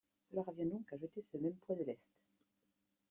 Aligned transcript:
Cela 0.31 0.41
revient 0.41 0.65
donc 0.65 0.91
à 0.91 0.97
jeter 0.97 1.21
ce 1.31 1.37
même 1.37 1.53
poids 1.57 1.75
de 1.75 1.83
lest. 1.83 2.11